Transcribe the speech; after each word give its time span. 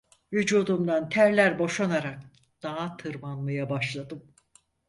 Vücudumdan 0.33 1.09
terler 1.09 1.59
boşanarak 1.59 2.21
dağa 2.63 2.97
tırmanmaya 2.97 3.69
başladım. 3.69 4.33